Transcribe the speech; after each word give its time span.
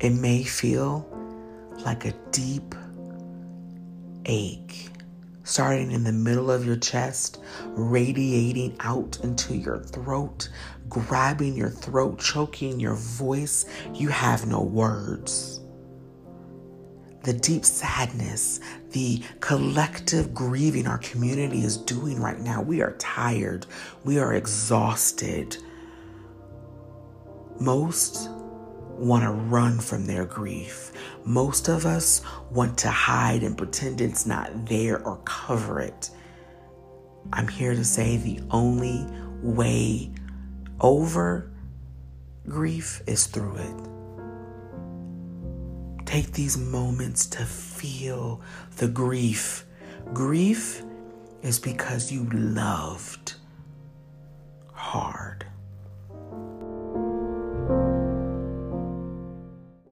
It 0.00 0.10
may 0.10 0.44
feel 0.44 1.08
like 1.84 2.04
a 2.04 2.12
deep 2.30 2.74
ache 4.26 4.90
starting 5.48 5.90
in 5.92 6.04
the 6.04 6.12
middle 6.12 6.50
of 6.50 6.66
your 6.66 6.76
chest, 6.76 7.38
radiating 7.68 8.76
out 8.80 9.18
into 9.22 9.56
your 9.56 9.78
throat, 9.78 10.50
grabbing 10.90 11.56
your 11.56 11.70
throat, 11.70 12.18
choking 12.18 12.78
your 12.78 12.94
voice. 12.94 13.64
You 13.94 14.10
have 14.10 14.46
no 14.46 14.60
words. 14.60 15.60
The 17.24 17.32
deep 17.32 17.64
sadness, 17.64 18.60
the 18.90 19.22
collective 19.40 20.34
grieving 20.34 20.86
our 20.86 20.98
community 20.98 21.64
is 21.64 21.78
doing 21.78 22.20
right 22.20 22.38
now. 22.38 22.60
We 22.60 22.82
are 22.82 22.92
tired. 22.98 23.66
We 24.04 24.18
are 24.18 24.34
exhausted. 24.34 25.56
Most 27.58 28.28
want 28.98 29.24
to 29.24 29.30
run 29.30 29.78
from 29.78 30.06
their 30.06 30.24
grief. 30.24 30.92
Most 31.24 31.68
of 31.68 31.86
us 31.86 32.22
want 32.50 32.76
to 32.78 32.90
hide 32.90 33.42
and 33.42 33.56
pretend 33.56 34.00
it's 34.00 34.26
not 34.26 34.66
there 34.66 35.04
or 35.06 35.18
cover 35.24 35.80
it. 35.80 36.10
I'm 37.32 37.48
here 37.48 37.74
to 37.74 37.84
say 37.84 38.16
the 38.16 38.40
only 38.50 39.06
way 39.42 40.10
over 40.80 41.50
grief 42.48 43.02
is 43.06 43.26
through 43.26 43.56
it. 43.56 43.74
Take 46.06 46.32
these 46.32 46.56
moments 46.56 47.26
to 47.26 47.44
feel 47.44 48.40
the 48.76 48.88
grief. 48.88 49.66
Grief 50.14 50.82
is 51.42 51.58
because 51.58 52.10
you 52.10 52.24
loved 52.30 53.34
hard. 54.72 55.07